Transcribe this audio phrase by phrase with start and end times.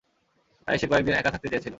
[0.67, 1.69] তাই সে কয়েকদিন একা থাকতে চেয়েছিল।